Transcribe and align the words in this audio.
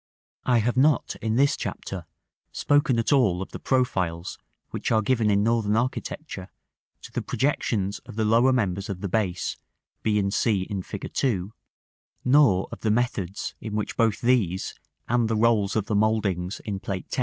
§XIX. 0.49 0.51
I 0.51 0.57
have 0.65 0.77
not 0.77 1.15
in 1.21 1.35
this 1.35 1.55
chapter 1.55 2.07
spoken 2.51 2.97
at 2.97 3.13
all 3.13 3.39
of 3.39 3.51
the 3.51 3.59
profiles 3.59 4.39
which 4.71 4.91
are 4.91 5.03
given 5.03 5.29
in 5.29 5.43
Northern 5.43 5.77
architecture 5.77 6.49
to 7.03 7.11
the 7.11 7.21
projections 7.21 7.99
of 7.99 8.15
the 8.15 8.25
lower 8.25 8.51
members 8.51 8.89
of 8.89 9.01
the 9.01 9.07
base, 9.07 9.57
b 10.01 10.17
and 10.17 10.33
c 10.33 10.63
in 10.63 10.81
Fig. 10.81 11.11
II., 11.23 11.49
nor 12.25 12.67
of 12.71 12.79
the 12.79 12.89
methods 12.89 13.53
in 13.61 13.75
which 13.75 13.95
both 13.95 14.21
these, 14.21 14.73
and 15.07 15.27
the 15.27 15.35
rolls 15.35 15.75
of 15.75 15.85
the 15.85 15.93
mouldings 15.93 16.61
in 16.61 16.79
Plate 16.79 17.05
X. 17.09 17.19